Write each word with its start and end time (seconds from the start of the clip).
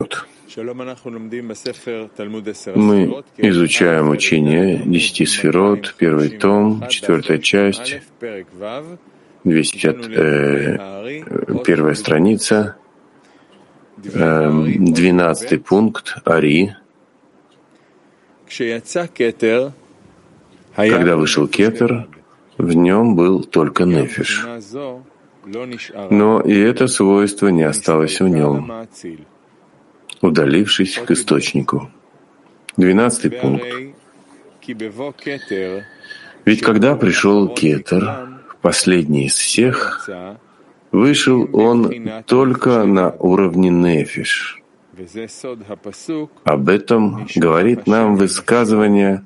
Мы 0.00 0.06
изучаем 3.36 4.10
учение 4.10 4.80
десяти 4.86 5.26
сферот, 5.26 5.96
первый 5.98 6.30
том, 6.30 6.86
четвертая 6.88 7.38
часть, 7.38 8.00
250, 8.20 9.96
э, 10.08 11.22
первая 11.66 11.94
страница, 11.94 12.76
э, 14.04 14.50
двенадцатый 14.78 15.58
пункт, 15.58 16.18
Ари. 16.24 16.76
Когда 20.76 21.16
вышел 21.16 21.48
Кетер, 21.48 22.06
в 22.56 22.72
нем 22.72 23.16
был 23.16 23.42
только 23.42 23.82
Нефиш. 23.82 24.46
Но 26.10 26.40
и 26.40 26.56
это 26.56 26.86
свойство 26.86 27.48
не 27.48 27.64
осталось 27.64 28.20
в 28.20 28.28
нем 28.28 28.86
удалившись 30.20 30.98
к 30.98 31.10
источнику. 31.10 31.90
Двенадцатый 32.76 33.30
пункт. 33.30 33.66
Ведь 36.44 36.60
когда 36.62 36.96
пришел 36.96 37.48
Кетер, 37.48 38.28
последний 38.62 39.26
из 39.26 39.34
всех, 39.34 40.08
вышел 40.92 41.48
он 41.52 42.22
только 42.26 42.84
на 42.84 43.10
уровне 43.10 43.70
Нефиш. 43.70 44.62
Об 46.44 46.68
этом 46.68 47.28
говорит 47.36 47.86
нам 47.86 48.16
высказывание 48.16 49.24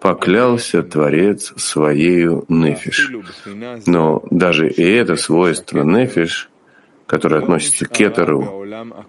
«поклялся 0.00 0.82
Творец 0.82 1.52
своею 1.56 2.44
Нефиш». 2.48 3.12
Но 3.86 4.22
даже 4.30 4.68
и 4.68 4.82
это 4.82 5.16
свойство 5.16 5.82
Нефиш 5.82 6.50
которое 7.06 7.42
относится 7.42 7.86
к 7.86 7.90
Кетеру, 7.90 8.64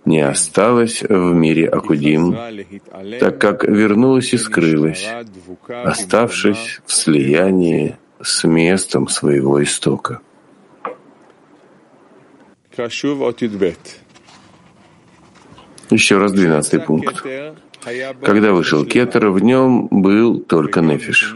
не 0.06 0.22
осталось 0.22 1.02
в 1.02 1.34
мире 1.34 1.68
Акудим, 1.68 2.38
так 3.20 3.40
как 3.40 3.64
вернулась 3.64 4.34
и 4.34 4.38
скрылась, 4.38 5.08
оставшись 5.68 6.82
в 6.86 6.94
слиянии 6.94 7.98
с 8.22 8.44
местом 8.44 9.08
своего 9.08 9.64
истока. 9.64 10.22
Еще 15.90 16.18
раз 16.18 16.34
двенадцатый 16.34 16.80
пункт. 16.82 17.24
Когда 18.22 18.52
вышел 18.52 18.84
Кетер, 18.84 19.30
в 19.30 19.40
нем 19.44 19.88
был 19.92 20.40
только 20.40 20.82
Нефиш. 20.82 21.36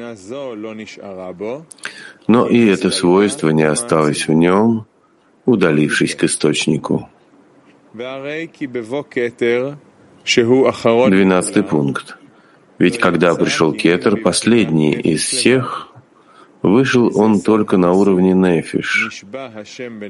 Но 2.27 2.47
и 2.47 2.67
это 2.67 2.89
свойство 2.89 3.49
не 3.49 3.63
осталось 3.63 4.27
в 4.27 4.33
нем, 4.33 4.87
удалившись 5.49 6.15
к 6.15 6.23
источнику. 6.23 7.09
Двенадцатый 11.09 11.63
пункт. 11.63 12.17
Ведь 12.77 12.99
когда 12.99 13.35
пришел 13.35 13.73
Кетер, 13.73 14.17
последний 14.17 14.93
из 14.93 15.23
всех, 15.23 15.89
вышел 16.61 17.11
он 17.19 17.41
только 17.41 17.77
на 17.77 17.93
уровне 17.93 18.33
Нефиш. 18.33 19.23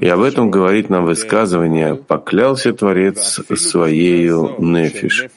И 0.01 0.07
об 0.07 0.21
этом 0.21 0.51
говорит 0.51 0.89
нам 0.89 1.05
высказывание 1.05 1.95
«поклялся 1.95 2.73
Творец 2.73 3.41
своею 3.55 4.55
Нефиш». 4.59 5.27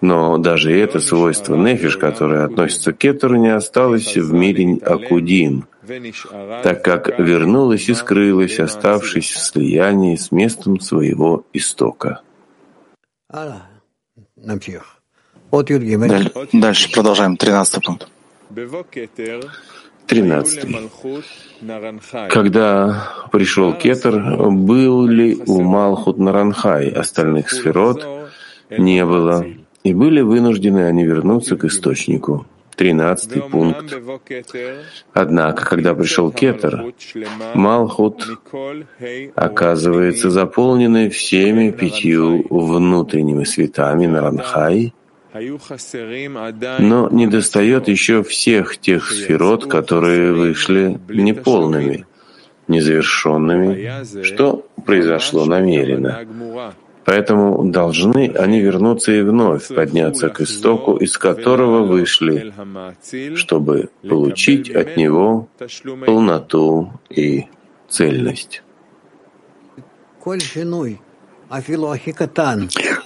Но 0.00 0.38
даже 0.38 0.72
это 0.78 1.00
свойство 1.00 1.56
Нефиш, 1.56 1.96
которое 1.96 2.44
относится 2.44 2.92
к 2.92 2.98
Кетеру, 2.98 3.36
не 3.36 3.54
осталось 3.54 4.16
в 4.16 4.32
мире 4.32 4.78
Акудим, 4.82 5.66
так 6.62 6.82
как 6.84 7.18
вернулась 7.18 7.88
и 7.88 7.94
скрылась, 7.94 8.58
оставшись 8.58 9.30
в 9.30 9.38
слиянии 9.38 10.16
с 10.16 10.32
местом 10.32 10.80
своего 10.80 11.44
истока. 11.52 12.20
Дальше 16.52 16.92
продолжаем. 16.92 17.36
Тринадцатый 17.36 17.82
пункт. 17.82 18.08
Тринадцатый. 20.06 20.90
Когда 22.30 23.08
пришел 23.32 23.72
Кетер, 23.74 24.50
был 24.50 25.06
ли 25.06 25.36
у 25.46 25.62
Малхут 25.62 26.18
Наранхай 26.18 26.88
остальных 26.90 27.50
сферот? 27.50 28.06
Не 28.70 29.04
было. 29.04 29.44
И 29.82 29.94
были 29.94 30.20
вынуждены 30.20 30.86
они 30.86 31.04
вернуться 31.04 31.56
к 31.56 31.64
источнику. 31.64 32.46
Тринадцатый 32.76 33.42
пункт. 33.42 33.94
Однако, 35.14 35.64
когда 35.64 35.94
пришел 35.94 36.30
Кетер, 36.30 36.92
Малхут 37.54 38.26
оказывается 39.34 40.30
заполненной 40.30 41.08
всеми 41.08 41.70
пятью 41.70 42.46
внутренними 42.50 43.44
светами 43.44 44.06
Наранхай, 44.06 44.92
но 46.78 47.08
недостает 47.10 47.88
еще 47.88 48.22
всех 48.22 48.78
тех 48.78 49.10
сферот, 49.10 49.66
которые 49.66 50.32
вышли 50.32 50.98
неполными, 51.08 52.06
незавершенными, 52.68 54.22
что 54.22 54.66
произошло 54.84 55.44
намеренно. 55.46 56.26
Поэтому 57.06 57.70
должны 57.70 58.32
они 58.34 58.60
вернуться 58.60 59.12
и 59.12 59.22
вновь 59.22 59.68
подняться 59.68 60.28
к 60.28 60.40
истоку, 60.40 60.96
из 60.96 61.16
которого 61.16 61.86
вышли, 61.86 62.52
чтобы 63.36 63.90
получить 64.02 64.68
от 64.70 64.96
него 64.96 65.48
полноту 66.04 66.92
и 67.08 67.46
цельность. 67.88 68.62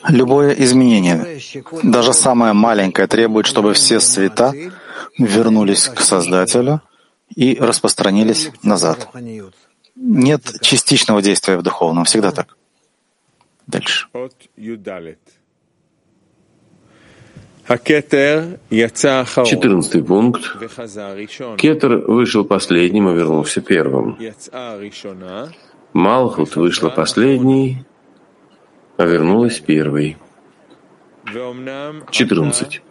Любое 0.09 0.53
изменение, 0.53 1.41
даже 1.83 2.15
самое 2.15 2.55
маленькое, 2.55 3.07
требует, 3.07 3.47
чтобы 3.47 3.75
все 3.75 4.01
цвета 4.01 4.55
вернулись 5.19 5.89
к 5.89 6.01
Создателю 6.01 6.81
и 7.37 7.59
распространились 7.61 8.51
назад. 8.63 9.11
Нет 9.95 10.43
частичного 10.63 11.21
действия 11.21 11.59
в 11.59 11.63
духовном, 11.63 12.07
всегда 12.07 12.31
так. 12.31 12.57
Дальше. 13.71 14.09
Четырнадцатый 19.47 20.03
пункт. 20.03 20.43
Кетер 21.57 21.99
вышел 21.99 22.45
последним 22.45 23.09
и 23.11 23.15
вернулся 23.15 23.61
первым. 23.61 24.19
Малхут 25.93 26.57
вышла 26.57 26.89
последней, 26.89 27.85
а 28.97 29.05
вернулась 29.05 29.61
первой. 29.61 30.17
Четырнадцать. 32.11 32.83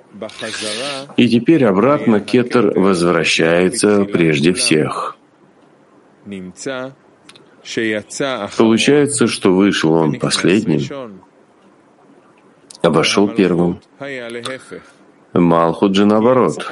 И 1.17 1.27
теперь 1.27 1.65
обратно 1.65 2.19
Кетер 2.21 2.79
возвращается 2.79 4.05
прежде 4.05 4.53
всех. 4.53 5.17
Получается, 8.57 9.27
что 9.27 9.53
вышел 9.53 9.93
он 9.93 10.19
последним, 10.19 11.21
обошел 12.81 13.27
первым. 13.27 13.79
Малхут 15.33 15.95
же 15.95 16.05
наоборот. 16.05 16.65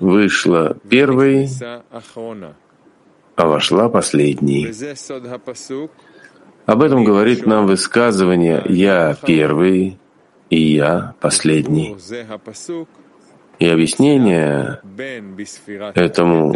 Вышла 0.00 0.76
первой, 0.88 1.48
а 3.36 3.46
вошла 3.46 3.88
последней. 3.88 4.72
Об 6.66 6.82
этом 6.82 7.04
говорит 7.04 7.46
нам 7.46 7.66
высказывание 7.66 8.62
«Я 8.68 9.16
первый» 9.24 9.98
и 10.50 10.60
«Я 10.60 11.14
последний». 11.20 11.96
И 13.58 13.66
объяснение 13.66 14.80
этому 15.94 16.54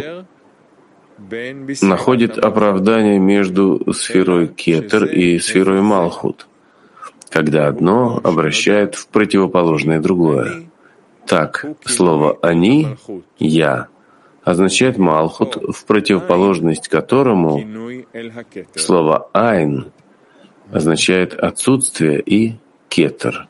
находит 1.81 2.37
оправдание 2.37 3.19
между 3.19 3.93
сферой 3.93 4.47
Кетер 4.47 5.05
и 5.05 5.39
сферой 5.39 5.81
Малхут, 5.81 6.47
когда 7.29 7.67
одно 7.67 8.19
обращает 8.23 8.95
в 8.95 9.07
противоположное 9.07 9.99
другое. 9.99 10.69
Так, 11.25 11.65
слово 11.85 12.37
«они»— 12.41 12.97
«я» 13.39 13.87
означает 14.43 14.97
Малхут, 14.97 15.55
в 15.55 15.85
противоположность 15.85 16.87
которому 16.87 17.63
слово 18.75 19.29
«айн» 19.33 19.91
означает 20.71 21.33
отсутствие 21.33 22.21
и 22.21 22.55
«кетер». 22.89 23.47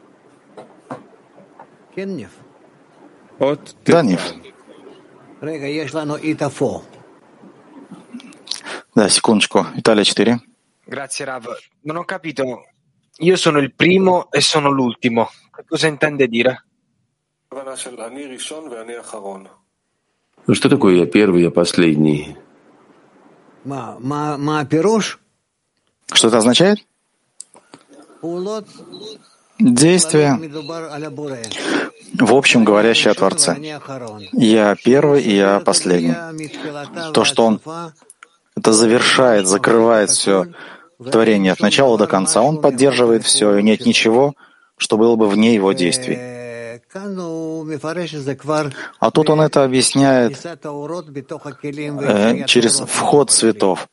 Да, 3.85 4.01
Ниф. 4.01 4.21
Да, 8.93 9.07
секундочку. 9.09 9.65
Италия 9.75 10.03
4. 10.03 10.39
Grazie 10.85 11.25
Rav. 11.25 11.45
Non 11.83 11.97
ho 11.97 12.03
capito. 12.03 12.65
Io 13.19 13.35
sono 13.37 13.59
il 13.59 13.73
primo 13.73 14.29
e 14.31 14.41
sono 14.41 14.69
l'ultimo. 14.69 15.29
Che 15.55 15.63
cosa 15.67 15.87
intende 15.87 16.27
dire? 16.27 16.63
Что 20.51 20.69
такое 20.69 20.95
я 20.95 21.05
первый, 21.05 21.43
я 21.43 21.51
последний? 21.51 22.35
Что 26.13 26.27
это 26.27 26.37
означает? 26.37 26.79
Действие, 29.59 30.39
в 32.13 32.33
общем, 32.33 32.63
говорящее 32.63 33.11
о 33.11 33.15
Творце. 33.15 33.57
Я 34.33 34.75
первый 34.75 35.21
и 35.21 35.35
я 35.35 35.59
последний. 35.59 36.15
То, 37.13 37.23
что 37.23 37.45
он 37.45 37.61
это 38.61 38.73
завершает, 38.73 39.47
закрывает 39.47 40.11
все 40.11 40.45
творение 41.11 41.51
от 41.51 41.61
начала 41.61 41.97
до 41.97 42.05
конца. 42.05 42.43
Он 42.43 42.61
поддерживает 42.61 43.23
все, 43.23 43.57
и 43.57 43.63
нет 43.63 43.87
ничего, 43.87 44.33
что 44.77 44.97
было 44.97 45.15
бы 45.15 45.27
вне 45.27 45.55
его 45.55 45.73
действий. 45.73 46.19
А 48.99 49.11
тут 49.11 49.29
он 49.29 49.41
это 49.41 49.63
объясняет 49.63 50.45
э, 50.45 52.45
через 52.45 52.81
вход 52.81 53.31
цветов, 53.31 53.87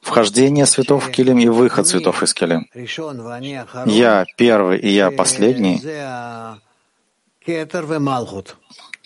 вхождение 0.00 0.66
цветов 0.66 1.06
в 1.06 1.10
килим 1.10 1.38
и 1.38 1.48
выход 1.48 1.86
цветов 1.86 2.22
из 2.22 2.34
килим. 2.34 2.68
Я 3.86 4.26
первый 4.36 4.78
и 4.78 4.90
я 4.90 5.10
последний— 5.10 5.80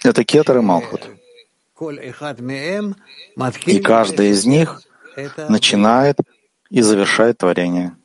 это 0.04 0.24
кетер 0.24 0.58
и 0.58 0.60
малхут. 0.60 1.00
И 3.66 3.80
каждый 3.80 4.30
из 4.30 4.46
них 4.46 4.82
начинает 5.48 6.18
и 6.70 6.80
завершает 6.80 7.38
творение. 7.38 7.96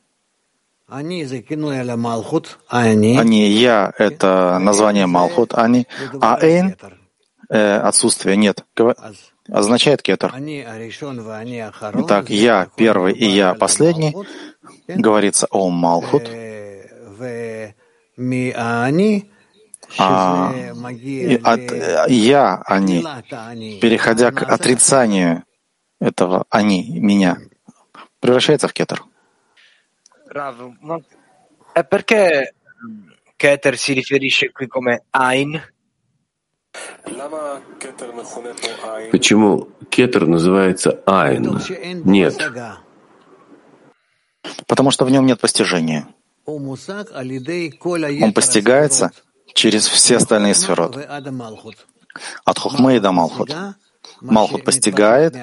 Они, 3.18 3.46
я— 3.48 3.92
это 3.98 4.58
название 4.58 5.06
Малхут, 5.06 5.52
они, 5.54 5.86
а 6.20 6.38
Эйн 6.40 6.76
э,— 7.50 7.76
отсутствие, 7.78 8.36
нет, 8.36 8.64
означает 9.48 10.02
кетер. 10.02 10.34
Итак, 11.94 12.30
я 12.30 12.68
первый 12.76 13.12
и 13.12 13.26
я 13.26 13.54
последний, 13.54 14.16
говорится 14.86 15.46
о 15.50 15.68
Малхут, 15.68 16.28
а, 19.96 20.52
и 20.90 21.40
от 21.42 22.08
я 22.10 22.62
они, 22.66 23.04
переходя 23.80 24.30
к 24.32 24.42
отрицанию 24.42 25.44
этого 26.00 26.44
они, 26.50 26.98
меня, 27.00 27.38
превращается 28.20 28.68
в 28.68 28.72
кетер. 28.72 29.04
E 31.74 31.84
perché 31.84 32.54
Keter 33.36 33.76
si 33.78 33.92
riferisce 33.92 34.50
qui 34.50 34.66
come 34.66 35.04
Ain? 35.12 35.62
Почему 39.10 39.68
кетер 39.88 40.26
называется 40.26 41.00
Айн? 41.06 41.60
Нет. 42.04 42.36
Потому 44.66 44.90
что 44.90 45.04
в 45.04 45.10
нем 45.10 45.24
нет 45.24 45.40
постижения. 45.40 46.08
Он 46.44 46.76
постигается 48.34 49.12
через 49.54 49.86
все 49.86 50.16
остальные 50.16 50.54
сферот. 50.54 50.96
От 52.44 52.58
Хухмы 52.58 53.00
до 53.00 53.12
Малхут. 53.12 53.54
Малхут 54.20 54.64
постигает 54.64 55.34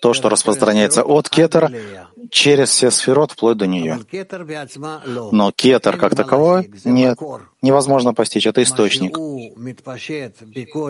то, 0.00 0.14
что 0.14 0.28
распространяется 0.28 1.04
от 1.04 1.28
кетера 1.28 1.70
через 2.30 2.70
все 2.70 2.90
сферот 2.90 3.32
вплоть 3.32 3.56
до 3.56 3.66
нее. 3.66 4.00
Но 5.32 5.52
кетер 5.52 5.96
как 5.96 6.16
таковой 6.16 6.70
нет, 6.84 7.18
невозможно 7.62 8.14
постичь, 8.14 8.46
это 8.46 8.62
источник. 8.62 9.16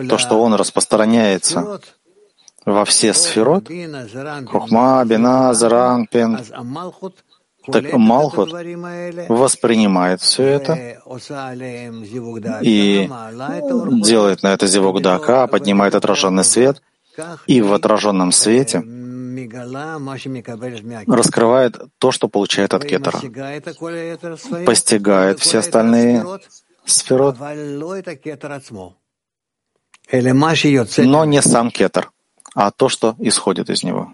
То, 0.09 0.17
что 0.17 0.41
он 0.41 0.55
распространяется 0.55 1.79
во 2.65 2.85
все 2.85 3.13
сферот, 3.13 3.69
Хухма, 4.47 5.03
Бина, 5.05 5.53
Заранпин, 5.53 6.39
так 7.71 7.93
Малхут 7.93 8.51
воспринимает 9.29 10.21
все 10.21 10.43
это 10.43 10.73
и 12.61 13.09
делает 14.01 14.43
на 14.43 14.53
это 14.53 14.67
зивок 14.67 15.01
дака, 15.01 15.47
поднимает 15.47 15.95
отраженный 15.95 16.43
свет, 16.43 16.81
и 17.47 17.61
в 17.61 17.73
отраженном 17.73 18.31
свете 18.31 18.83
раскрывает 21.07 21.77
то, 21.97 22.11
что 22.11 22.27
получает 22.27 22.73
от 22.73 22.85
кетера, 22.85 23.19
постигает 24.65 25.39
все 25.39 25.59
остальные 25.59 26.25
сферот, 26.85 27.37
но 30.97 31.25
не 31.25 31.41
сам 31.41 31.71
кетер, 31.71 32.11
а 32.53 32.71
то, 32.71 32.89
что 32.89 33.15
исходит 33.19 33.69
из 33.69 33.83
него. 33.83 34.13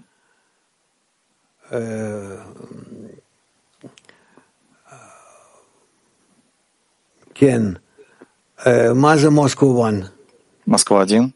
Москва 10.68 11.02
один. 11.02 11.34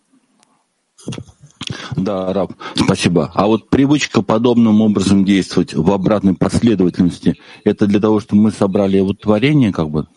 Да, 1.96 2.32
раб, 2.32 2.54
спасибо. 2.76 3.32
А 3.34 3.48
вот 3.48 3.70
привычка 3.72 4.22
подобным 4.22 4.82
образом 4.82 5.26
действовать 5.26 5.74
в 5.74 5.92
обратной 5.92 6.36
последовательности, 6.36 7.40
это 7.64 7.88
для 7.88 8.00
того, 8.00 8.20
чтобы 8.20 8.44
мы 8.44 8.52
собрали 8.52 9.00
вот 9.00 9.22
творение 9.22 9.74
как 9.74 9.90
бы 9.90 10.08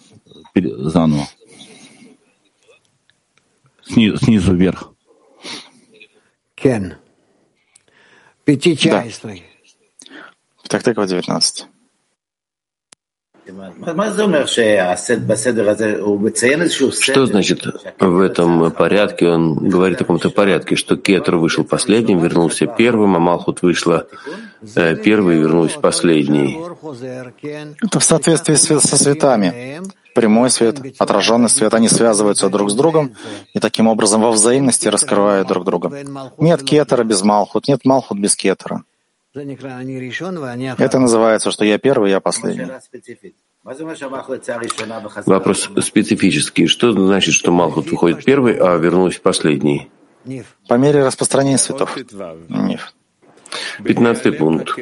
заново? 0.55 1.27
Снизу, 3.83 4.19
снизу 4.19 4.55
вверх. 4.55 4.93
Кен. 6.55 6.97
Да. 10.63 10.69
Так, 10.69 10.83
так, 10.83 10.97
19. 11.07 11.67
Что 17.13 17.27
значит 17.27 17.67
в 17.99 18.21
этом 18.21 18.71
порядке? 18.73 19.29
Он 19.29 19.55
говорит 19.55 19.97
о 19.97 20.05
каком-то 20.05 20.31
порядке, 20.31 20.77
что 20.77 20.97
Кетр 20.97 21.37
вышел 21.37 21.65
последним, 21.65 22.19
вернулся 22.21 22.67
первым, 22.67 23.17
а 23.17 23.19
Малхут 23.19 23.63
вышла 23.63 24.07
э, 24.75 24.97
первой 24.97 25.37
и 25.37 25.39
вернулась 25.39 25.73
последней. 25.73 26.59
Это 27.83 28.01
в 28.01 28.05
соответствии 28.05 28.55
со 28.55 28.97
светами. 28.97 29.83
Прямой 30.15 30.51
свет, 30.51 30.81
отраженный 30.99 31.49
свет, 31.49 31.75
они 31.75 31.89
связываются 31.89 32.49
друг 32.49 32.71
с 32.71 32.75
другом 32.75 33.15
и 33.55 33.61
таким 33.61 33.87
образом 33.87 34.23
во 34.23 34.33
взаимности 34.33 34.89
раскрывают 34.89 35.47
друг 35.47 35.65
друга. 35.65 35.93
Нет 36.39 36.63
кетера 36.65 37.05
без 37.05 37.23
Малхут, 37.23 37.69
нет 37.69 37.85
Малхут 37.85 38.19
без 38.19 38.35
кетера. 38.35 38.83
Это 39.35 40.99
называется, 40.99 41.51
что 41.51 41.65
я 41.65 41.79
первый, 41.79 42.11
я 42.11 42.21
последний. 42.21 42.67
Вопрос 45.27 45.71
специфический. 45.81 46.67
Что 46.67 46.93
значит, 46.93 47.35
что 47.35 47.51
Малхут 47.53 47.91
выходит 47.91 48.25
первый, 48.25 48.57
а 48.57 48.77
вернулась 48.77 49.19
последний? 49.19 49.91
По 50.69 50.75
мере 50.75 51.05
распространения 51.05 51.59
светов. 51.59 51.97
Ниф. 52.49 52.95
Пятнадцатый 53.83 54.33
пункт. 54.33 54.75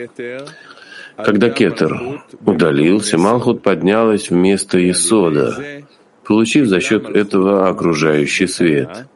Когда 1.16 1.50
Кетер 1.50 2.22
удалился, 2.44 3.18
Малхут 3.18 3.62
поднялась 3.62 4.30
вместо 4.30 4.90
Исода, 4.90 5.82
получив 6.24 6.66
за 6.66 6.80
счет 6.80 7.08
этого 7.08 7.68
окружающий 7.68 8.46
свет. 8.46 9.06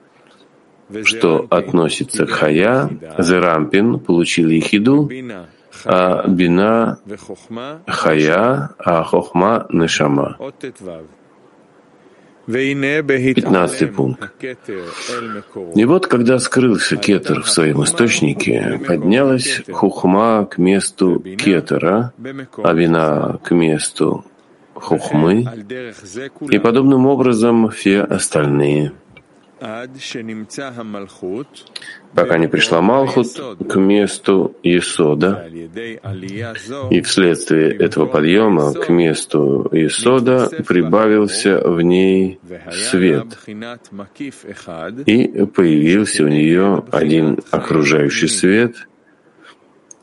Что 1.05 1.47
относится 1.51 2.27
к 2.27 2.31
Хая, 2.31 2.91
Зерампин 3.19 3.99
получил 4.01 4.49
Ехиду, 4.49 5.11
а 5.85 6.27
Бина— 6.29 6.99
Хая, 7.87 8.71
а 8.79 9.05
Хохма— 9.05 9.67
Нешама. 9.71 10.37
Пятнадцатый 12.47 13.89
пункт. 13.89 14.33
И 15.75 15.85
вот, 15.85 16.07
когда 16.07 16.39
скрылся 16.39 16.97
Кетер 16.97 17.43
в 17.43 17.51
своем 17.51 17.85
источнике, 17.85 18.81
поднялась 18.87 19.63
Хухма 19.71 20.47
к 20.47 20.59
месту 20.59 21.21
Кетера, 21.21 22.13
а 22.63 22.73
вина 22.73 23.39
к 23.45 23.53
месту 23.53 24.25
Хухмы, 24.75 25.47
и 26.51 26.59
подобным 26.59 27.07
образом 27.07 27.69
все 27.71 28.01
остальные— 28.01 28.93
пока 32.15 32.39
не 32.39 32.49
пришла 32.49 32.81
Малхут 32.81 33.29
к 33.69 33.77
месту 33.77 34.57
Исода, 34.63 35.47
и 36.91 37.01
вследствие 37.03 37.77
этого 37.77 38.07
подъема 38.07 38.73
к 38.73 38.89
месту 38.89 39.69
Исода 39.73 40.49
прибавился 40.67 41.61
в 41.69 41.81
ней 41.83 42.41
свет, 42.71 43.27
и 45.07 45.47
появился 45.47 46.25
у 46.25 46.29
нее 46.29 46.85
один 46.91 47.39
окружающий 47.51 48.29
свет 48.29 48.89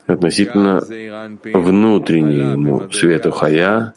относительно 0.06 0.80
внутреннему 1.52 2.90
свету 2.90 3.30
Хая, 3.30 3.94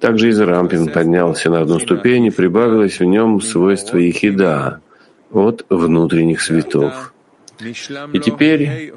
также 0.00 0.28
из 0.28 0.40
Рампин 0.40 0.88
поднялся 0.88 1.50
на 1.50 1.60
одну 1.60 1.80
ступень 1.80 2.26
и 2.26 2.30
прибавилось 2.30 3.00
в 3.00 3.04
нем 3.04 3.40
свойство 3.40 3.96
Ехида, 3.96 4.80
от 5.30 5.66
внутренних 5.68 6.40
светов. 6.40 7.12
И 8.12 8.20
теперь 8.20 8.94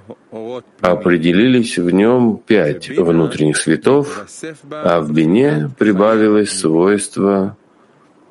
определились 0.81 1.77
в 1.77 1.89
нем 1.89 2.37
пять 2.37 2.89
внутренних 2.89 3.57
светов, 3.57 4.27
а 4.69 5.01
в 5.01 5.11
бине 5.11 5.71
прибавилось 5.79 6.51
свойство 6.51 7.57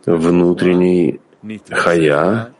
внутренней 0.07 1.21
хая, 1.71 2.53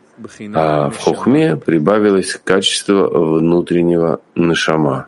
а 0.53 0.89
в 0.89 0.97
хохме 0.97 1.55
прибавилось 1.55 2.39
качество 2.43 3.07
внутреннего 3.07 4.21
нашама. 4.35 5.07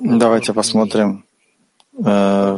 Давайте 0.00 0.52
посмотрим 0.52 1.24
э, 2.04 2.56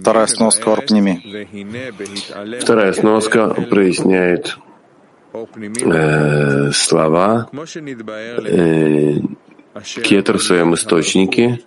вторая 0.00 0.26
сноска 0.26 0.72
Орпними. 0.72 2.58
Вторая 2.60 2.94
сноска 2.94 3.48
проясняет 3.48 4.56
э, 5.34 6.70
слова 6.72 7.50
э, 7.52 9.14
кетер 10.02 10.38
в 10.38 10.42
своем 10.42 10.74
источнике. 10.74 11.60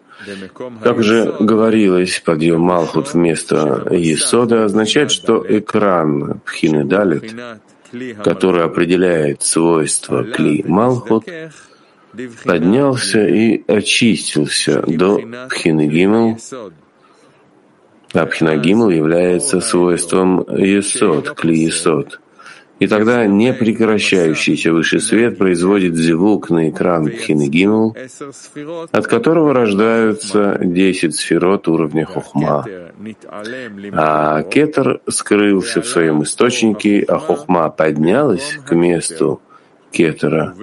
Как 0.81 1.03
же 1.03 1.36
говорилось, 1.39 2.19
подъем 2.25 2.62
Малхут 2.62 3.13
вместо 3.13 3.88
Есода 3.91 4.65
означает, 4.65 5.12
что 5.12 5.46
экран 5.48 6.41
Пхины 6.43 6.86
Далит, 6.86 7.36
который 8.24 8.63
определяет 8.63 9.43
свойства 9.43 10.24
Кли 10.24 10.63
Малхут, 10.67 11.25
поднялся 12.43 13.25
и 13.25 13.63
очистился 13.67 14.81
до 14.81 15.21
Пхины 15.49 15.87
Гимел, 15.87 16.37
а 18.13 18.25
Пхина 18.25 18.57
Гимел 18.57 18.89
является 18.89 19.61
свойством 19.61 20.45
Есод, 20.49 21.31
Кли 21.31 21.59
Есод. 21.59 22.19
И 22.79 22.87
тогда 22.87 23.25
непрекращающийся 23.25 24.71
высший 24.71 25.01
свет 25.01 25.37
производит 25.37 25.95
звук 25.95 26.49
на 26.49 26.69
экран 26.69 27.07
Пхины 27.07 27.49
Гимел, 27.49 27.95
от 28.91 29.07
которого 29.07 29.53
рождаются 29.53 30.57
десять 30.63 31.15
сферот 31.15 31.67
уровня 31.67 32.05
Хохма. 32.05 32.65
А 33.91 34.43
Кетер 34.43 35.01
скрылся 35.09 35.81
в 35.81 35.87
своем 35.87 36.23
источнике, 36.23 37.03
а 37.05 37.19
Хохма 37.19 37.69
поднялась 37.69 38.57
к 38.65 38.73
месту 38.73 39.41
Кетера, 39.91 40.55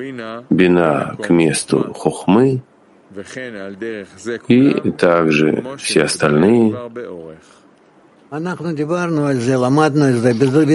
Бина 0.51 1.17
к 1.23 1.31
месту 1.31 1.93
Хохмы, 1.95 2.63
и 4.49 4.91
также 4.93 5.65
все 5.79 6.05
остальные 6.05 6.75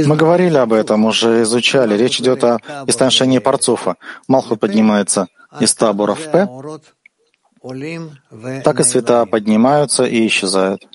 мы 0.08 0.15
говорили 0.15 0.58
об 0.58 0.74
этом, 0.74 1.05
уже 1.05 1.41
изучали. 1.43 1.98
Речь 1.98 2.20
идет 2.22 2.43
о 2.43 2.60
истоншении 2.88 3.39
парцуфа. 3.39 3.98
Малхут 4.27 4.60
поднимается 4.60 5.27
из 5.60 5.75
табора 5.75 6.15
в 6.15 6.31
П, 6.31 6.48
так 8.63 8.79
и 8.79 8.84
света 8.84 9.25
поднимаются 9.25 10.05
и 10.05 10.25
исчезают. 10.27 10.88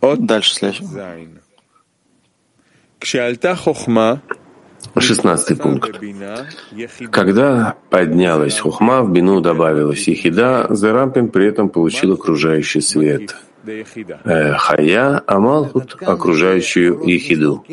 Дальше 0.00 0.54
следующий. 0.54 1.43
Шестнадцатый 4.98 5.56
пункт. 5.56 6.00
Когда 7.10 7.76
поднялась 7.90 8.58
хухма, 8.58 9.02
в 9.02 9.12
бину 9.12 9.40
добавилась 9.40 10.06
ехида, 10.08 10.66
Зерампин 10.70 11.28
при 11.28 11.46
этом 11.46 11.68
получил 11.68 12.12
окружающий 12.12 12.80
свет. 12.80 13.34
Э, 13.66 14.52
хая, 14.54 15.22
а 15.26 15.38
Малхут— 15.38 15.96
окружающую 16.00 17.02
ехиду. 17.06 17.64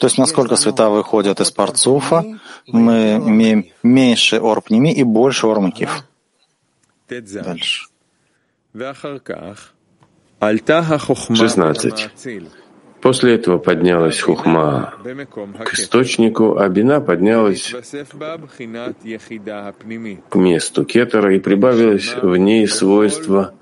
То 0.00 0.06
есть, 0.06 0.18
насколько 0.18 0.56
света 0.56 0.90
выходят 0.90 1.40
из 1.40 1.50
парцуфа, 1.52 2.24
мы 2.66 3.22
имеем 3.24 3.66
меньше 3.82 4.36
орпними 4.36 4.92
и 4.92 5.04
больше 5.04 5.46
ормакив. 5.46 6.04
Дальше. 7.08 7.86
Шестнадцать. 11.34 12.10
После 13.00 13.34
этого 13.34 13.58
поднялась 13.58 14.20
хухма 14.20 14.94
к 15.64 15.74
источнику, 15.74 16.58
а 16.58 16.68
бина 16.68 17.00
поднялась 17.00 17.74
к 20.28 20.34
месту 20.34 20.84
кетера 20.84 21.34
и 21.34 21.38
прибавилось 21.38 22.14
в 22.20 22.36
ней 22.36 22.66
свойство 22.66 23.54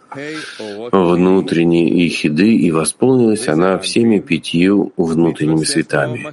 внутренней 0.93 1.91
ехиды, 2.05 2.55
и 2.55 2.71
восполнилась 2.71 3.49
она 3.49 3.79
всеми 3.79 4.21
пятью 4.21 4.93
внутренними 4.97 5.65
светами. 5.65 6.33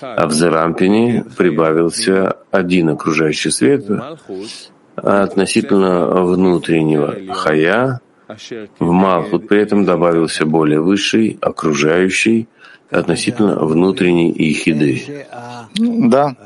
А 0.00 0.26
в 0.26 0.32
Зерампине 0.32 1.24
прибавился 1.36 2.38
один 2.50 2.88
окружающий 2.88 3.50
свет, 3.50 3.84
а 4.96 5.22
относительно 5.22 6.24
внутреннего 6.24 7.16
хая 7.32 8.00
в 8.78 8.90
Малхут 8.90 9.48
при 9.48 9.62
этом 9.62 9.84
добавился 9.84 10.46
более 10.46 10.80
высший, 10.80 11.38
окружающий, 11.40 12.48
относительно 12.90 13.64
внутренней 13.64 14.32
ехиды. 14.32 15.26
Да. 15.76 16.36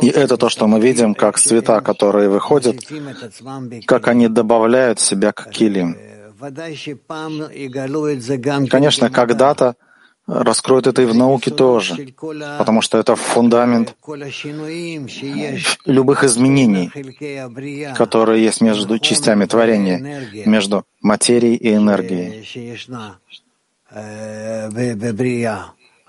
И 0.00 0.08
это 0.08 0.36
то, 0.36 0.48
что 0.48 0.66
мы 0.66 0.80
видим, 0.80 1.14
как 1.14 1.38
цвета, 1.38 1.80
которые 1.80 2.28
выходят, 2.30 2.76
как 3.84 4.08
они 4.08 4.28
добавляют 4.28 5.00
себя 5.00 5.32
к 5.32 5.50
килим. 5.50 5.96
Конечно, 8.70 9.10
когда-то 9.10 9.76
раскроют 10.26 10.86
это 10.86 11.02
и 11.02 11.06
в 11.06 11.14
науке 11.14 11.50
тоже, 11.50 12.14
потому 12.58 12.82
что 12.82 12.98
это 12.98 13.16
фундамент 13.16 13.94
любых 15.84 16.24
изменений, 16.24 16.90
которые 17.94 18.42
есть 18.42 18.60
между 18.60 18.98
частями 18.98 19.46
творения, 19.46 20.24
между 20.46 20.84
материей 21.00 21.56
и 21.56 21.74
энергией. 21.74 22.44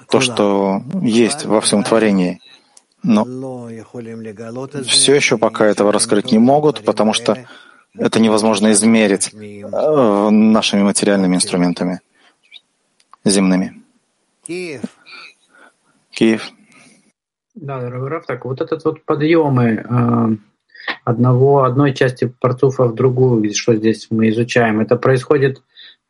То, 0.10 0.20
что 0.20 0.82
есть 1.02 1.46
во 1.46 1.62
всем 1.62 1.84
творении. 1.84 2.40
Но 3.04 3.70
все 4.86 5.16
еще 5.16 5.38
пока 5.38 5.66
этого 5.66 5.92
раскрыть 5.92 6.32
не 6.32 6.40
могут, 6.40 6.84
потому 6.84 7.14
что 7.14 7.38
это 7.96 8.20
невозможно 8.20 8.72
измерить 8.72 9.34
э, 9.34 10.30
нашими 10.30 10.84
материальными 10.84 11.36
инструментами 11.36 12.02
земными. 13.24 13.77
Киев. 14.48 14.84
Киев. 16.10 16.52
Да, 17.54 17.82
дорогой 17.82 18.08
Раф, 18.08 18.26
так 18.26 18.46
вот 18.46 18.62
этот 18.62 18.86
вот 18.86 19.04
подъемы 19.04 19.84
э, 19.84 20.28
одного, 21.04 21.66
одной 21.66 21.94
части 21.94 22.34
парцуфа 22.40 22.86
в 22.86 22.96
другую, 22.96 23.54
что 23.54 23.76
здесь 23.76 24.08
мы 24.10 24.30
изучаем, 24.30 24.80
это 24.80 24.96
происходит 24.96 25.62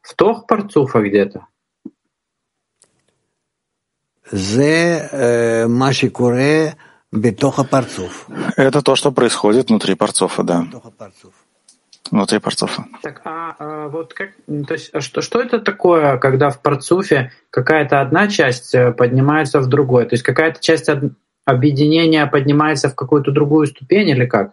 в 0.01 0.13
тох 0.13 0.46
парцуфа 0.46 1.01
где-то? 1.01 1.48
Э, 8.29 8.67
это 8.67 8.84
то, 8.84 8.96
что 8.96 9.12
происходит 9.12 9.70
внутри 9.70 9.96
парцуфа, 9.96 10.44
да 10.44 10.67
внутри 12.11 12.39
парцуфа. 12.39 12.85
Так, 13.01 13.21
а, 13.25 13.55
а 13.59 13.87
вот 13.87 14.13
как, 14.13 14.31
то 14.67 14.73
есть, 14.73 14.89
а 14.93 15.01
что, 15.01 15.21
что 15.21 15.41
это 15.41 15.59
такое, 15.59 16.17
когда 16.17 16.49
в 16.49 16.61
парцуфе 16.61 17.31
какая-то 17.49 18.01
одна 18.01 18.27
часть 18.27 18.73
э, 18.75 18.91
поднимается 18.91 19.59
в 19.59 19.67
другой? 19.67 20.05
То 20.05 20.13
есть 20.13 20.23
какая-то 20.23 20.59
часть 20.61 20.89
объединения 21.45 22.25
поднимается 22.27 22.89
в 22.89 22.95
какую-то 22.95 23.31
другую 23.31 23.67
ступень 23.67 24.09
или 24.09 24.25
как? 24.25 24.51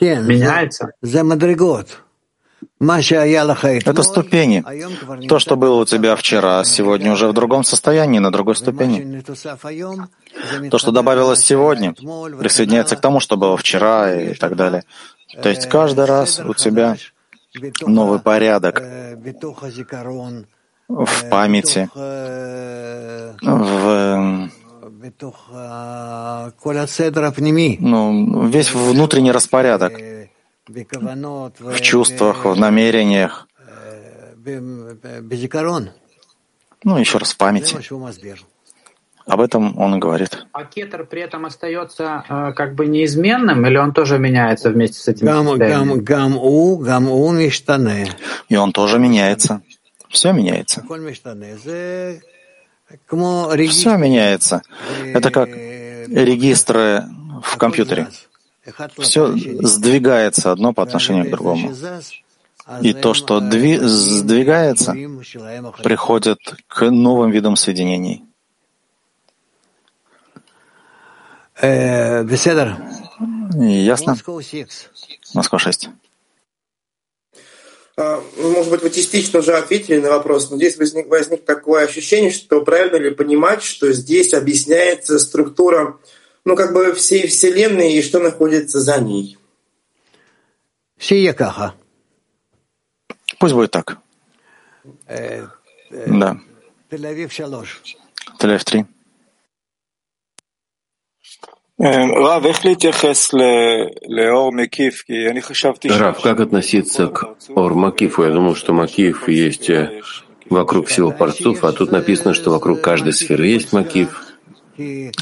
Меняется? 0.00 0.92
Это 3.90 4.02
ступени. 4.02 4.62
То, 5.28 5.38
что 5.38 5.56
было 5.56 5.80
у 5.80 5.84
тебя 5.86 6.14
вчера, 6.14 6.62
сегодня 6.64 7.12
уже 7.12 7.28
в 7.28 7.32
другом 7.32 7.64
состоянии, 7.64 8.18
на 8.18 8.30
другой 8.30 8.54
ступени. 8.56 9.22
То, 10.70 10.78
что 10.78 10.92
добавилось 10.92 11.40
сегодня, 11.40 11.94
присоединяется 12.38 12.96
к 12.96 13.00
тому, 13.00 13.20
что 13.20 13.36
было 13.36 13.56
вчера 13.56 14.14
и 14.14 14.34
так 14.34 14.56
далее. 14.56 14.84
То 15.42 15.48
есть 15.48 15.68
каждый 15.68 16.04
раз 16.04 16.40
у 16.40 16.54
тебя 16.54 16.96
новый 17.82 18.20
порядок 18.20 18.82
в 20.88 21.28
памяти, 21.28 21.88
в 21.92 23.38
ну, 27.80 28.46
весь 28.46 28.72
внутренний 28.72 29.32
распорядок 29.32 29.92
в 30.68 31.80
чувствах, 31.80 32.44
в 32.44 32.56
намерениях, 32.56 33.48
ну, 36.84 36.98
еще 36.98 37.18
раз 37.18 37.32
в 37.32 37.36
памяти. 37.36 37.76
Об 39.26 39.40
этом 39.40 39.76
он 39.76 39.96
и 39.96 39.98
говорит. 39.98 40.46
А 40.52 40.64
кетер 40.64 41.04
при 41.04 41.20
этом 41.20 41.46
остается 41.46 42.24
э, 42.28 42.52
как 42.54 42.76
бы 42.76 42.86
неизменным, 42.86 43.66
или 43.66 43.76
он 43.76 43.92
тоже 43.92 44.18
меняется 44.18 44.70
вместе 44.70 45.00
с 45.00 45.08
этим 45.08 45.26
И 48.48 48.56
он 48.56 48.72
тоже 48.72 49.00
меняется. 49.00 49.62
Все 50.08 50.32
меняется. 50.32 50.82
Все 53.68 53.96
меняется. 53.96 54.62
Это 55.12 55.30
как 55.32 55.48
регистры 55.48 57.02
в 57.42 57.56
компьютере. 57.56 58.06
Все 58.98 59.32
сдвигается 59.36 60.52
одно 60.52 60.72
по 60.72 60.84
отношению 60.84 61.26
к 61.26 61.30
другому. 61.30 61.72
И 62.80 62.92
то, 62.92 63.14
что 63.14 63.38
дви- 63.38 63.78
сдвигается, 63.78 64.94
приходит 65.82 66.38
к 66.68 66.90
новым 66.90 67.30
видам 67.30 67.56
соединений. 67.56 68.24
Ясно? 73.54 74.12
Москва 75.34 75.58
6. 75.58 75.88
А, 77.98 78.22
ну, 78.36 78.50
может 78.50 78.70
быть, 78.70 78.82
вы 78.82 78.90
частично 78.90 79.38
уже 79.38 79.54
ответили 79.54 79.98
на 79.98 80.10
вопрос, 80.10 80.50
но 80.50 80.56
здесь 80.56 80.76
возник, 80.76 81.08
возник 81.08 81.44
такое 81.44 81.86
ощущение, 81.86 82.30
что 82.30 82.60
правильно 82.60 82.96
ли 82.96 83.10
понимать, 83.10 83.62
что 83.62 83.90
здесь 83.92 84.34
объясняется 84.34 85.18
структура 85.18 85.98
ну, 86.46 86.56
как 86.56 86.72
бы 86.72 86.92
всей 86.94 87.26
Вселенной 87.26 87.94
и 87.94 88.02
что 88.02 88.20
находится 88.20 88.80
за 88.80 89.00
ней. 89.00 89.36
Пусть 93.38 93.54
будет 93.54 93.72
так. 93.72 93.98
Да. 95.90 96.40
Тель-Авив 98.38 98.64
3. 98.64 98.86
Рав, 105.98 106.22
как 106.22 106.40
относиться 106.40 107.08
к 107.08 107.36
Ор 107.54 107.74
Макифу? 107.74 108.24
Я 108.24 108.30
думал, 108.30 108.56
что 108.56 108.72
Макиф 108.72 109.28
есть 109.28 109.68
э, 109.68 110.00
вокруг 110.48 110.86
всего 110.86 111.10
парцуф, 111.10 111.64
а 111.64 111.72
тут 111.72 111.92
написано, 111.92 112.32
что 112.32 112.50
вокруг 112.50 112.80
каждой 112.80 113.12
сферы 113.12 113.46
есть 113.46 113.74
Макиф. 113.74 114.25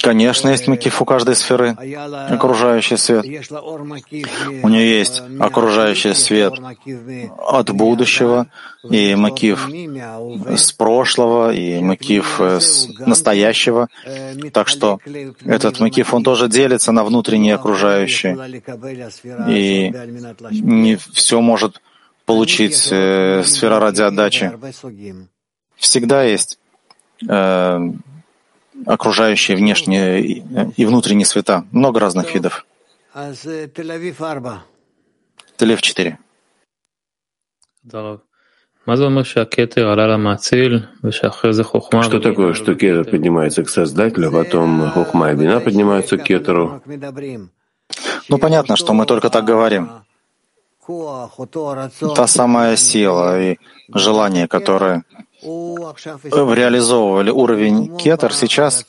Конечно, 0.03 0.49
есть 0.49 0.69
макиф 0.69 1.01
у 1.01 1.05
каждой 1.05 1.37
сферы, 1.37 1.77
окружающий 2.29 2.97
свет. 2.97 3.25
У 3.25 4.69
нее 4.69 4.99
есть 4.99 5.23
окружающий 5.39 6.15
свет 6.15 6.55
от 7.39 7.71
будущего, 7.71 8.47
и 8.83 9.15
макиф 9.15 9.69
с 10.57 10.73
прошлого, 10.73 11.53
и 11.53 11.81
макиф 11.81 12.41
с 12.41 12.89
настоящего. 12.99 13.89
Так 14.53 14.69
что 14.69 14.99
этот 15.45 15.81
макиф, 15.81 16.13
он 16.15 16.23
тоже 16.23 16.49
делится 16.49 16.93
на 16.93 17.05
внутренние 17.05 17.55
окружающие. 17.55 18.63
И 19.49 19.93
не 20.51 20.97
все 20.97 21.41
может 21.41 21.81
получить 22.25 22.89
э, 22.91 23.43
сфера 23.45 23.79
ради 23.81 24.01
отдачи. 24.01 24.53
Всегда 25.77 26.23
есть 26.23 26.59
э, 27.29 27.79
окружающие 28.87 29.57
внешние 29.57 30.23
и 30.23 30.85
внутренние 30.85 31.27
света. 31.27 31.65
Много 31.73 32.01
разных 32.01 32.35
видов. 32.35 32.67
Телев 35.57 35.83
4. 35.83 36.19
Что 42.03 42.21
такое, 42.21 42.53
что 42.53 42.75
кетер 42.75 43.05
поднимается 43.05 43.63
к 43.63 43.69
Создателю, 43.69 44.29
а 44.29 44.45
потом 44.45 44.91
Хохма 44.91 45.33
и 45.33 45.35
Бина 45.37 45.61
поднимаются 45.61 46.19
к 46.19 46.25
кетеру? 46.25 46.83
Ну, 48.29 48.39
понятно, 48.39 48.77
что 48.77 48.93
мы 48.93 49.07
только 49.07 49.31
так 49.31 49.45
говорим. 49.45 49.91
Та 52.17 52.27
самая 52.27 52.77
сила 52.77 53.41
и 53.41 53.57
желание, 53.95 54.49
которое 54.49 55.05
реализовывали 55.45 57.31
уровень 57.31 57.97
кетер, 57.97 58.33
сейчас 58.33 58.87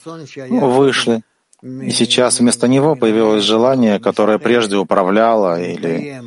вышли. 0.50 1.22
И 1.62 1.90
сейчас 1.92 2.40
вместо 2.40 2.68
него 2.68 2.96
появилось 2.96 3.44
желание, 3.44 4.00
которое 4.00 4.38
прежде 4.38 4.76
управляло 4.76 5.62
или 5.62 6.22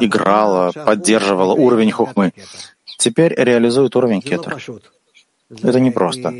играло, 0.00 0.72
поддерживало 0.72 1.54
уровень 1.54 1.90
хухмы. 1.90 2.32
Теперь 2.98 3.34
реализует 3.34 3.96
уровень 3.96 4.20
кетер. 4.20 4.56
Это 5.62 5.80
непросто. 5.80 6.32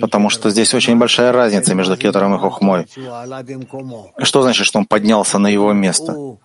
Потому 0.00 0.30
что 0.30 0.50
здесь 0.50 0.74
очень 0.74 0.98
большая 0.98 1.32
разница 1.32 1.74
между 1.74 1.96
кетером 1.96 2.34
и 2.34 2.38
хухмой. 2.38 2.86
Что 4.22 4.42
значит, 4.42 4.66
что 4.66 4.78
он 4.78 4.86
поднялся 4.86 5.38
на 5.38 5.48
его 5.48 5.72
место? 5.72 6.38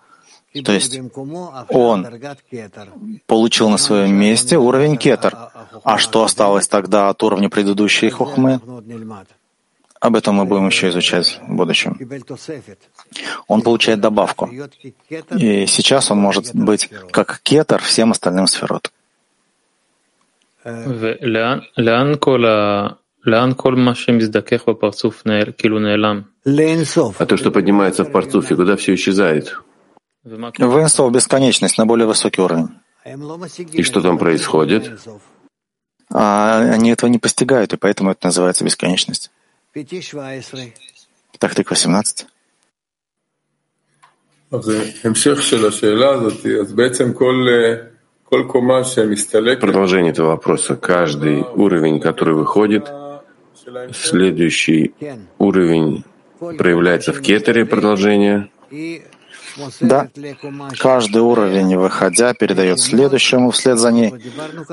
То 0.64 0.72
есть 0.72 1.00
он 1.68 2.06
получил 3.26 3.70
на 3.70 3.78
своем 3.78 4.14
месте 4.14 4.58
уровень 4.58 4.96
кетер. 4.96 5.36
А 5.84 5.98
что 5.98 6.24
осталось 6.24 6.68
тогда 6.68 7.08
от 7.08 7.22
уровня 7.22 7.48
предыдущей 7.48 8.10
хухмы? 8.10 8.60
Об 10.00 10.16
этом 10.16 10.34
мы 10.34 10.44
будем 10.44 10.66
еще 10.66 10.88
изучать 10.88 11.40
в 11.46 11.54
будущем. 11.54 11.96
Он 13.46 13.62
получает 13.62 14.00
добавку. 14.00 14.50
И 15.38 15.66
сейчас 15.66 16.10
он 16.10 16.18
может 16.18 16.54
быть 16.54 16.90
как 17.12 17.40
кетер 17.42 17.80
всем 17.80 18.10
остальным 18.10 18.46
сферот. 18.46 18.92
А 27.18 27.26
то, 27.26 27.36
что 27.36 27.50
поднимается 27.50 28.04
в 28.04 28.10
парцуфе, 28.10 28.56
куда 28.56 28.76
все 28.76 28.94
исчезает? 28.94 29.56
В 30.24 30.78
Энсов 30.78 31.12
бесконечность 31.12 31.78
на 31.78 31.86
более 31.86 32.06
высокий 32.06 32.40
уровень. 32.40 32.68
И 33.72 33.82
что 33.82 34.00
там 34.00 34.18
происходит? 34.18 35.00
А 36.12 36.60
они 36.60 36.90
этого 36.90 37.10
не 37.10 37.18
постигают, 37.18 37.72
и 37.72 37.76
поэтому 37.76 38.10
это 38.12 38.26
называется 38.26 38.64
бесконечность. 38.64 39.30
Тахтык 41.38 41.70
18. 41.70 42.26
Продолжение 49.60 50.12
этого 50.12 50.28
вопроса. 50.28 50.76
Каждый 50.76 51.42
уровень, 51.42 51.98
который 52.00 52.34
выходит, 52.34 52.88
следующий 53.92 54.94
уровень 55.38 56.04
проявляется 56.38 57.12
в 57.12 57.20
кетере 57.22 57.64
продолжение, 57.64 58.50
да, 59.80 60.08
каждый 60.78 61.22
уровень, 61.22 61.76
выходя, 61.76 62.34
передает 62.34 62.80
следующему 62.80 63.50
вслед 63.50 63.78
за 63.78 63.92
ней. 63.92 64.14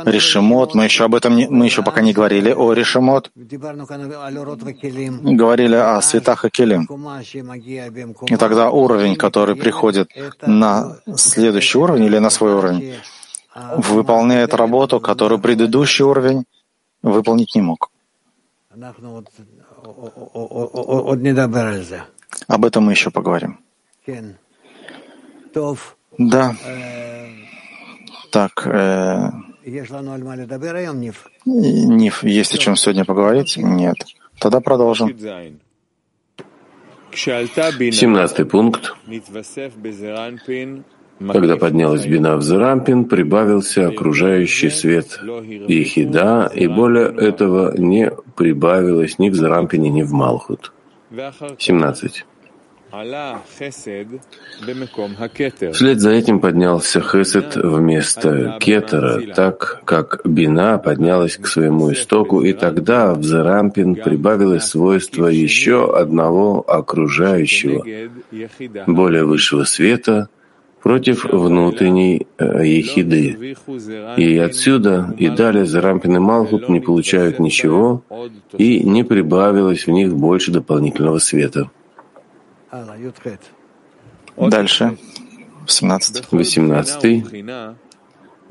Решимот, 0.05 0.75
мы 0.75 0.83
еще 0.85 1.05
об 1.05 1.15
этом 1.15 1.35
не, 1.35 1.47
мы 1.47 1.65
еще 1.65 1.83
пока 1.83 2.01
не 2.01 2.13
говорили 2.13 2.51
о 2.51 2.73
решимот. 2.73 3.31
Говорили 5.43 5.75
о 5.75 6.01
светах 6.01 6.45
и 6.45 6.49
келим. 6.49 6.87
И 8.27 8.35
тогда 8.35 8.69
уровень, 8.69 9.15
который 9.15 9.55
приходит 9.55 10.09
на 10.41 10.97
следующий 11.15 11.77
уровень 11.77 12.05
или 12.05 12.17
на 12.19 12.29
свой 12.29 12.53
уровень, 12.53 12.95
выполняет 13.77 14.53
работу, 14.53 14.99
которую 14.99 15.39
предыдущий 15.39 16.05
уровень 16.05 16.45
выполнить 17.01 17.55
не 17.55 17.61
мог. 17.61 17.89
Об 22.47 22.65
этом 22.65 22.83
мы 22.83 22.91
еще 22.91 23.11
поговорим. 23.11 23.59
Да. 26.17 26.55
Так, 28.31 28.67
э, 28.67 29.31
Ниф, 31.45 32.23
есть 32.23 32.53
о 32.53 32.57
чем 32.57 32.75
сегодня 32.75 33.05
поговорить? 33.05 33.57
Нет. 33.57 33.95
Тогда 34.39 34.59
продолжим. 34.61 35.07
Семнадцатый 37.91 38.45
пункт. 38.45 38.95
Когда 41.19 41.57
поднялась 41.57 42.05
бина 42.05 42.37
в 42.37 42.43
Зерампин, 42.43 43.05
прибавился 43.05 43.87
окружающий 43.89 44.69
свет 44.69 45.19
Ехида, 45.67 46.49
и 46.53 46.67
более 46.67 47.07
этого 47.07 47.75
не 47.77 48.11
прибавилось 48.37 49.19
ни 49.19 49.29
в 49.29 49.35
Зерампине, 49.35 49.89
ни 49.89 50.03
в 50.03 50.13
Малхут. 50.13 50.71
17. 51.57 52.25
Вслед 55.73 55.99
за 55.99 56.09
этим 56.09 56.39
поднялся 56.39 57.01
Хесед 57.01 57.55
вместо 57.55 58.57
Кетера, 58.59 59.21
так 59.35 59.81
как 59.85 60.21
Бина 60.25 60.79
поднялась 60.79 61.37
к 61.37 61.45
своему 61.45 61.91
истоку, 61.91 62.41
и 62.41 62.53
тогда 62.53 63.13
в 63.13 63.23
Зарампин 63.23 63.95
прибавилось 63.95 64.63
свойство 64.63 65.27
еще 65.27 65.95
одного 65.95 66.63
окружающего, 66.67 67.85
более 68.87 69.23
высшего 69.23 69.65
света, 69.65 70.29
против 70.81 71.25
внутренней 71.25 72.25
э, 72.37 72.65
ехиды. 72.65 73.55
И 74.17 74.37
отсюда 74.37 75.13
и 75.17 75.29
далее 75.29 75.65
Зарампин 75.65 76.15
и 76.15 76.19
Малхут 76.19 76.69
не 76.69 76.79
получают 76.79 77.39
ничего, 77.39 78.03
и 78.57 78.79
не 78.79 79.03
прибавилось 79.03 79.85
в 79.85 79.91
них 79.91 80.15
больше 80.15 80.51
дополнительного 80.51 81.19
света. 81.19 81.69
Дальше. 84.37 84.97
18. 85.61 86.31
18. 86.31 87.45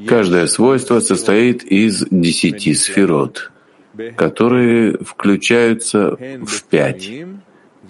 Каждое 0.07 0.47
свойство 0.47 1.01
состоит 1.01 1.65
из 1.65 2.07
десяти 2.11 2.75
сферот, 2.75 3.51
которые 4.17 4.99
включаются 4.99 6.17
в 6.17 6.63
пять, 6.65 7.11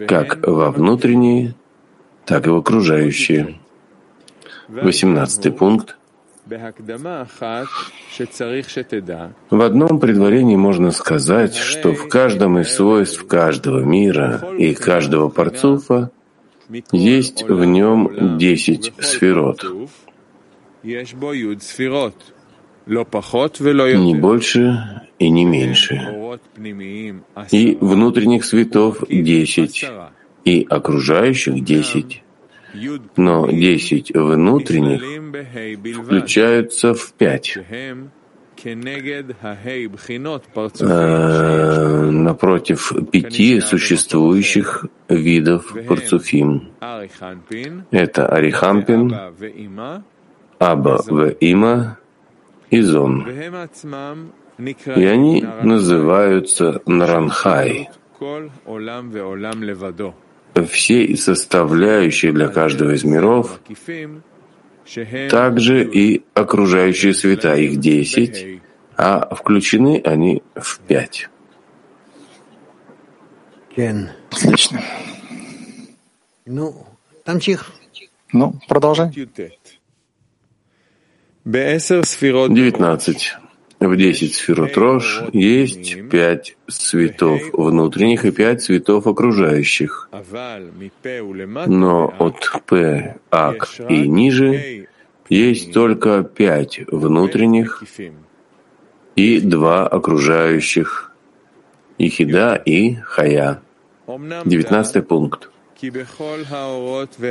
как 0.07 0.47
во 0.47 0.71
внутренние, 0.71 1.55
так 2.25 2.47
и 2.47 2.51
в 2.51 2.57
окружающие. 2.57 3.59
Восемнадцатый 4.69 5.53
пункт. 5.53 5.97
В 9.51 9.61
одном 9.61 10.01
предварении 10.01 10.57
можно 10.57 10.93
сказать, 10.93 11.55
что 11.55 11.93
в 11.93 12.09
каждом 12.09 12.59
из 12.59 12.73
свойств 12.73 13.27
каждого 13.27 13.81
мира 13.81 14.49
и 14.57 14.73
каждого 14.73 15.29
парцуфа 15.29 16.11
есть 16.93 17.43
в 17.43 17.65
нем 17.65 18.39
десять 18.39 18.93
сферот. 18.99 19.65
Не 23.99 24.15
больше 24.15 25.03
и 25.19 25.29
не 25.31 25.45
меньше. 25.45 26.41
И 27.51 27.79
внутренних 27.81 28.45
светов 28.45 29.05
десять, 29.09 29.85
и 30.45 30.67
окружающих 30.69 31.63
десять 31.65 32.23
но 33.17 33.51
десять 33.51 34.15
внутренних 34.15 35.03
включаются 36.05 36.95
в 36.95 37.13
пять. 37.13 37.59
Э, 40.81 42.11
напротив 42.11 42.93
пяти 43.13 43.61
существующих 43.61 44.87
видов 45.09 45.75
парцуфим. 45.87 46.69
Это 47.91 48.27
Арихампин, 48.27 49.15
Аба 50.59 51.03
в 51.07 51.37
Има 51.41 51.99
и 52.71 52.81
Зон. 52.81 53.27
И 54.97 55.05
они 55.05 55.45
называются 55.63 56.83
Наранхай. 56.87 57.89
Все 60.69 61.17
составляющие 61.17 62.33
для 62.33 62.49
каждого 62.49 62.91
из 62.91 63.05
миров, 63.05 63.61
также 65.31 65.85
и 65.85 66.25
окружающие 66.35 67.15
света, 67.15 67.55
их 67.55 67.79
десять, 67.79 68.61
а 68.97 69.35
включены 69.35 70.01
они 70.05 70.43
в 70.55 70.81
пять. 70.81 71.29
Отлично. 74.31 74.83
Ну, 76.47 76.87
ну 78.33 78.55
продолжай. 78.69 79.11
Девятнадцать. 82.55 83.37
В 83.81 83.97
десять 83.97 84.35
сферот 84.35 84.77
Рош 84.77 85.23
есть 85.33 86.09
пять 86.11 86.57
цветов 86.69 87.41
внутренних 87.53 88.25
и 88.25 88.33
пять 88.33 88.61
цветов 88.61 89.07
окружающих. 89.07 90.11
Но 91.67 92.15
от 92.19 92.63
П, 92.67 93.17
Ак 93.31 93.69
и 93.89 94.09
ниже 94.09 94.78
есть 95.29 95.73
только 95.73 96.23
пять 96.23 96.81
внутренних 96.87 97.83
и 99.17 99.41
два 99.41 99.87
окружающих— 99.87 101.13
Ихида 101.99 102.55
и 102.55 102.95
Хая. 102.95 103.61
Девятнадцатый 104.07 105.03
пункт. 105.03 105.51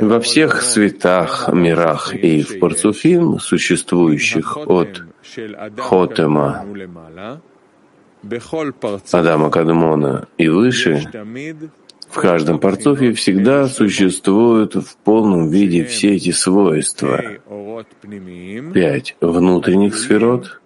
Во 0.00 0.20
всех 0.20 0.62
светах, 0.62 1.50
мирах 1.52 2.14
и 2.14 2.42
в 2.42 2.58
парцуфим, 2.60 3.38
существующих 3.38 4.56
от 4.56 5.02
Хотема, 5.76 6.64
Адама 9.12 9.50
Кадмона 9.50 10.28
и 10.38 10.48
выше, 10.48 11.02
в 12.10 12.20
каждом 12.20 12.58
парцуфе 12.58 13.12
всегда 13.12 13.68
существуют 13.68 14.74
в 14.74 14.96
полном 14.98 15.50
виде 15.50 15.84
все 15.84 16.14
эти 16.14 16.30
свойства. 16.30 17.22
Пять 18.74 19.16
внутренних 19.20 19.96
сферот, 19.96 20.60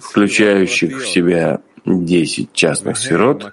включающих 0.00 1.02
в 1.02 1.08
себя 1.08 1.60
десять 1.84 2.52
частных 2.52 2.96
сферот, 2.96 3.52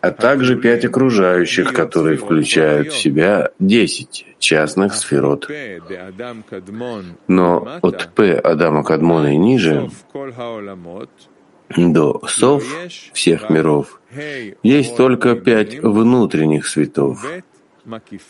а 0.00 0.10
также 0.12 0.56
пять 0.56 0.84
окружающих, 0.84 1.72
которые 1.72 2.16
включают 2.16 2.92
в 2.92 2.96
себя 2.96 3.50
десять 3.58 4.26
частных 4.38 4.94
сферот. 4.94 5.50
Но 7.26 7.78
от 7.82 8.14
П 8.14 8.34
Адама 8.34 8.84
Кадмона 8.84 9.34
и 9.34 9.36
ниже 9.36 9.90
до 11.76 12.22
Сов 12.28 12.64
всех 13.12 13.50
миров 13.50 14.00
есть 14.62 14.96
только 14.96 15.34
пять 15.34 15.78
внутренних 15.80 16.66
светов 16.66 17.24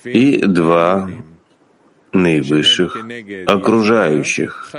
и 0.04 0.44
два 0.44 1.10
наивысших 2.12 2.96
окружающих, 3.46 4.72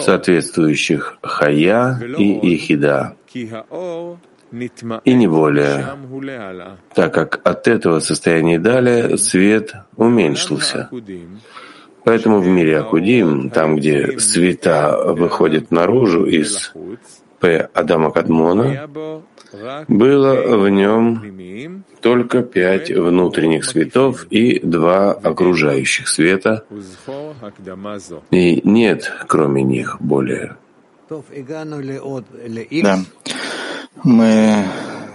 соответствующих 0.00 1.18
Хая 1.22 1.98
и 2.18 2.56
Ихида 2.56 3.16
и 5.04 5.14
не 5.14 5.28
более, 5.28 5.96
так 6.94 7.14
как 7.14 7.40
от 7.44 7.68
этого 7.68 8.00
состояния 8.00 8.58
далее 8.58 9.16
свет 9.16 9.74
уменьшился. 9.96 10.90
Поэтому 12.02 12.40
в 12.40 12.46
мире 12.46 12.78
Акудим, 12.78 13.50
там, 13.50 13.76
где 13.76 14.18
света 14.18 14.98
выходят 15.06 15.70
наружу 15.70 16.24
из 16.24 16.72
П. 17.40 17.68
Адама 17.74 18.10
Кадмона, 18.10 18.88
было 19.88 20.56
в 20.58 20.68
нем 20.68 21.84
только 22.00 22.42
пять 22.42 22.90
внутренних 22.90 23.64
светов 23.64 24.26
и 24.30 24.60
два 24.60 25.12
окружающих 25.12 26.08
света, 26.08 26.64
и 28.30 28.60
нет, 28.64 29.12
кроме 29.26 29.62
них, 29.62 29.96
более. 30.00 30.56
Да. 32.82 32.98
Мы 34.04 34.64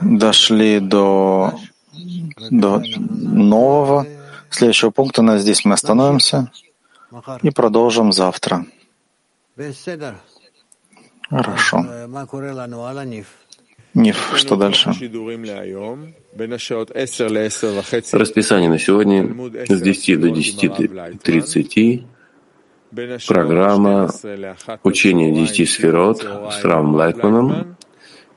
дошли 0.01 0.79
до, 0.79 1.53
до 2.51 2.81
нового 3.07 4.05
следующего 4.49 4.89
пункта. 4.89 5.21
На 5.21 5.37
здесь 5.37 5.63
мы 5.63 5.73
остановимся 5.73 6.51
и 7.41 7.49
продолжим 7.51 8.11
завтра. 8.11 8.65
Хорошо. 11.29 11.85
Ниф, 13.93 14.33
что 14.35 14.55
дальше? 14.57 14.89
Расписание 18.11 18.69
на 18.69 18.77
сегодня 18.79 19.51
с 19.67 19.81
10 19.81 20.19
до 20.19 20.27
10.30. 20.27 22.03
Программа 23.27 24.09
учения 24.83 25.33
10 25.33 25.69
сферот 25.69 26.27
с 26.51 26.63
Равом 26.63 26.95
Лайтманом 26.95 27.77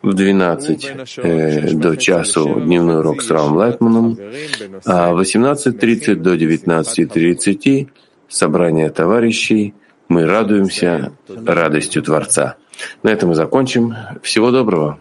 в 0.03 0.15
12 0.15 0.93
э, 1.17 1.73
до 1.73 1.97
часу 1.97 2.61
дневной 2.61 2.99
урок 3.01 3.23
с 3.23 3.31
Равом 3.31 3.57
Лайтманом, 3.57 4.17
а 4.85 5.13
в 5.13 5.21
18.30 5.21 6.15
до 6.15 6.35
19.30 6.35 7.89
собрание 8.29 8.91
товарищей 8.91 9.75
«Мы 10.09 10.25
радуемся 10.25 11.13
радостью 11.29 12.03
Творца». 12.03 12.57
На 13.03 13.09
этом 13.11 13.31
мы 13.31 13.35
закончим. 13.35 13.95
Всего 14.23 14.51
доброго. 14.51 14.99